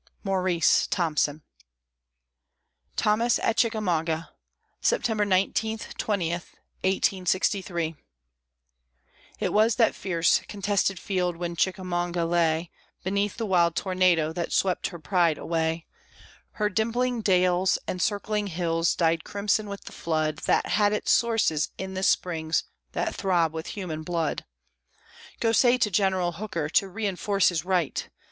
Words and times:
MAURICE 0.23 0.87
THOMPSON. 0.87 1.43
THOMAS 2.95 3.37
AT 3.37 3.55
CHICKAMAUGA 3.55 4.29
[September 4.81 5.25
19, 5.25 5.77
20, 5.77 6.31
1863] 6.31 7.95
It 9.39 9.53
was 9.53 9.75
that 9.75 9.93
fierce 9.93 10.41
contested 10.47 10.97
field 10.99 11.35
when 11.37 11.55
Chickamauga 11.55 12.25
lay 12.25 12.71
Beneath 13.03 13.37
the 13.37 13.45
wild 13.45 13.75
tornado 13.75 14.33
that 14.33 14.51
swept 14.51 14.87
her 14.87 14.97
pride 14.97 15.37
away; 15.37 15.85
Her 16.53 16.67
dimpling 16.67 17.21
dales 17.21 17.77
and 17.87 18.01
circling 18.01 18.47
hills 18.47 18.95
dyed 18.95 19.23
crimson 19.23 19.69
with 19.69 19.83
the 19.83 19.91
flood 19.91 20.37
That 20.47 20.65
had 20.65 20.93
its 20.93 21.11
sources 21.11 21.69
in 21.77 21.93
the 21.93 22.01
springs 22.01 22.63
that 22.93 23.13
throb 23.13 23.53
with 23.53 23.67
human 23.77 24.01
blood. 24.01 24.45
"_Go 25.39 25.55
say 25.55 25.77
to 25.77 25.91
General 25.91 26.31
Hooker 26.31 26.69
to 26.69 26.89
reinforce 26.89 27.49
his 27.49 27.63
right! 27.63 28.09